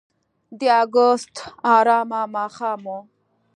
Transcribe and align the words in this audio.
د 0.59 0.61
اګست 0.81 1.35
آرامه 1.75 2.21
ماښام 2.35 2.81
و. 2.93 2.97